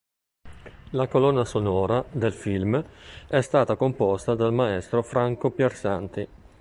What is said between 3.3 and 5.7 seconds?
stata composta dal maestro Franco